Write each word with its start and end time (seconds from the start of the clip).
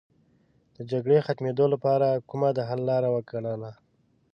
د 0.75 0.77
جګړې 0.91 1.25
ختمېدو 1.27 1.65
لپاره 1.73 2.07
کومه 2.29 2.49
د 2.53 2.59
حل 2.69 2.81
لاره 2.89 3.07
وګڼله. 3.11 3.71